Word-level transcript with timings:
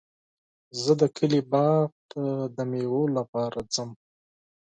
زه 0.81 0.91
د 1.01 1.03
کلي 1.17 1.41
باغ 1.51 1.87
ته 2.11 2.23
د 2.55 2.57
مېوو 2.71 3.03
لپاره 3.17 3.59
ځم. 3.73 3.89